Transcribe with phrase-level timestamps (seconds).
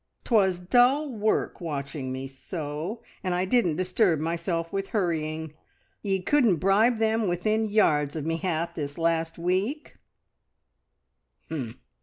[0.23, 5.53] 'Twas dull work watching me sew, and I didn't disturb myself with hurrying.
[6.01, 9.97] Ye couldn't bribe them within yards of me hat this last week!"